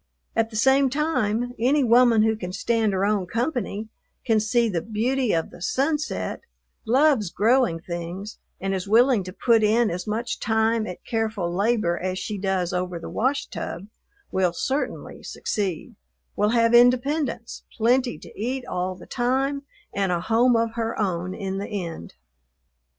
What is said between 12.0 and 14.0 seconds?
she does over the washtub,